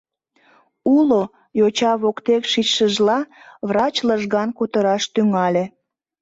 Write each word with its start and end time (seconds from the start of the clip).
—Уло,— 0.97 1.21
йоча 1.59 1.93
воктек 2.01 2.43
шичшыжла, 2.51 3.19
врач 3.67 3.95
лыжган 4.07 4.49
кутыраш 4.57 5.03
тӱҥале. 5.13 5.65